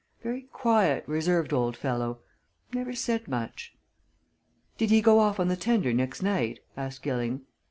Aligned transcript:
Very 0.23 0.49
quiet, 0.51 1.03
reserved 1.05 1.53
old 1.53 1.77
fellow 1.77 2.21
never 2.73 2.91
said 2.93 3.27
much." 3.27 3.75
"Did 4.79 4.89
he 4.89 4.99
go 4.99 5.19
off 5.19 5.39
on 5.39 5.47
the 5.47 5.55
tender 5.55 5.93
next 5.93 6.23
night?" 6.23 6.61
asked 6.75 7.03
Gilling. 7.03 7.41